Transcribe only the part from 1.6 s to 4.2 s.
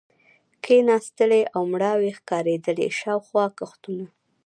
مړاوې ښکارېدلې، شاوخوا کښتونه.